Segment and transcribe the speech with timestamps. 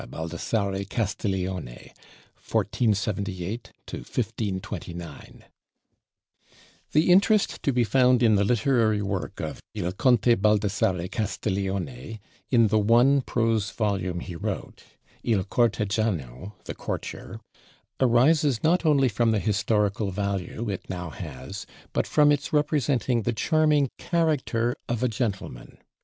[0.09, 1.67] BALDASSARE CASTIGLIONE
[2.41, 5.45] (1478 1529) [Illustration: CASTIGLIONE]
[6.93, 12.19] The interest to be found in the literary work of "il conte Baldassare Castiglione"
[12.49, 14.85] in the one prose volume he wrote,
[15.23, 17.39] 'Il Cortegiano' (The Courtier)
[17.99, 23.33] arises not only from the historical value it now has, but from its representing the
[23.33, 25.77] charming character of a gentleman.